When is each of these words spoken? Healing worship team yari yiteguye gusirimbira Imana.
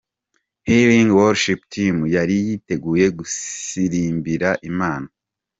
Healing 0.67 1.09
worship 1.21 1.59
team 1.73 1.95
yari 2.15 2.35
yiteguye 2.47 3.05
gusirimbira 3.17 4.49
Imana. 4.69 5.07